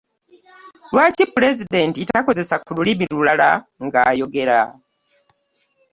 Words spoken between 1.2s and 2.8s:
pulezidenti takozesa ku